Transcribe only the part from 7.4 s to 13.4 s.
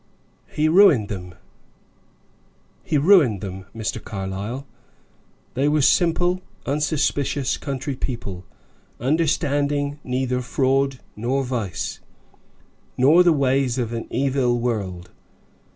country people, understanding neither fraud nor vice, nor the